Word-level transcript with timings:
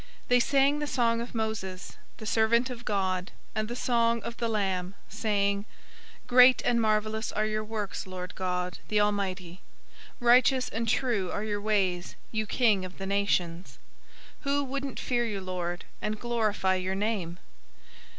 015:003 0.23 0.27
They 0.29 0.39
sang 0.39 0.79
the 0.79 0.87
song 0.87 1.21
of 1.21 1.35
Moses, 1.35 1.95
the 2.17 2.25
servant 2.25 2.71
of 2.71 2.85
God, 2.85 3.29
and 3.53 3.67
the 3.67 3.75
song 3.75 4.19
of 4.23 4.35
the 4.37 4.49
Lamb, 4.49 4.95
saying, 5.09 5.65
"Great 6.25 6.63
and 6.65 6.81
marvelous 6.81 7.31
are 7.31 7.45
your 7.45 7.63
works, 7.63 8.07
Lord 8.07 8.33
God, 8.33 8.79
the 8.87 8.99
Almighty! 8.99 9.61
Righteous 10.19 10.69
and 10.69 10.89
true 10.89 11.31
are 11.31 11.43
your 11.43 11.61
ways, 11.61 12.15
you 12.31 12.47
King 12.47 12.83
of 12.83 12.97
the 12.97 13.05
nations. 13.05 13.77
015:004 14.39 14.43
Who 14.45 14.63
wouldn't 14.63 14.99
fear 14.99 15.25
you, 15.27 15.39
Lord, 15.39 15.85
and 16.01 16.19
glorify 16.19 16.73
your 16.73 16.95
name? 16.95 17.37